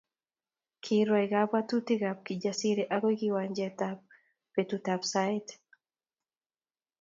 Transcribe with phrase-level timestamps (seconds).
[0.83, 3.79] Kirwai kabwatutikab Kijasiri akoi kiwanjet
[4.53, 5.47] betutap saet